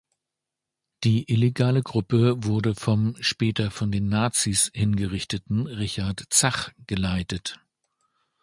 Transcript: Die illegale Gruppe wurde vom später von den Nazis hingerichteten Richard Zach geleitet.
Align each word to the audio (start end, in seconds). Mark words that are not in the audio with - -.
Die 1.03 1.29
illegale 1.31 1.83
Gruppe 1.83 2.43
wurde 2.43 2.73
vom 2.73 3.15
später 3.19 3.69
von 3.69 3.91
den 3.91 4.09
Nazis 4.09 4.71
hingerichteten 4.73 5.67
Richard 5.67 6.23
Zach 6.31 6.71
geleitet. 6.87 7.59